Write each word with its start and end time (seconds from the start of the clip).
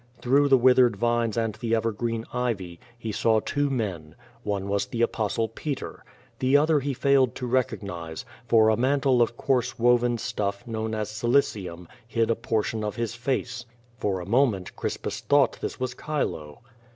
Through 0.19 0.47
the 0.47 0.57
withered 0.57 0.95
vines 0.95 1.37
and 1.37 1.53
the 1.53 1.75
evergreen 1.75 2.25
ivy, 2.33 2.79
he 2.97 3.11
saw 3.11 3.39
two 3.39 3.69
men. 3.69 4.15
One 4.41 4.67
was 4.67 4.87
the 4.87 5.03
Apostle 5.03 5.45
l*eter. 5.55 5.99
The 6.39 6.57
other 6.57 6.79
he 6.79 6.91
failed 6.95 7.35
to 7.35 7.45
re 7.45 7.61
cognize, 7.61 8.25
for 8.47 8.69
a 8.69 8.75
mantle 8.75 9.21
of 9.21 9.37
coarse 9.37 9.77
woven 9.77 10.17
stuff, 10.17 10.65
known 10.65 10.95
as 10.95 11.11
cilicium, 11.11 11.87
hid 12.07 12.31
a 12.31 12.35
portion 12.35 12.83
of 12.83 12.95
his 12.95 13.13
face; 13.13 13.67
for 13.99 14.19
a 14.19 14.25
moment 14.25 14.75
Crispus 14.75 15.19
thought 15.21 15.59
this 15.61 15.79
was 15.79 15.93
Chilo. 15.93 16.61